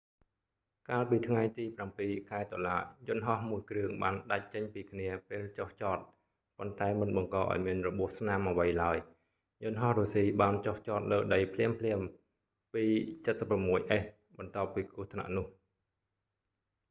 [0.89, 1.65] កាលពីថ្ងៃទី
[1.97, 5.99] 7 ខែតុលា យន្តហោះមួយគ្រឿងបានដាច់ចេញពីគ្នាពេលចុះចត
[6.57, 8.97] ប៉ុន្តែមិនបង្ករឱ្យមានរបួសស្នាមអ្វីឡើយ
[9.63, 12.11] យន្តហោះរុស្ស៊ីបានចុះចតលើដីភ្លាមៗ
[12.83, 14.03] ii-76s
[14.37, 15.45] បន្ទាប់ពីគ្រោះថ្នាក់នោះ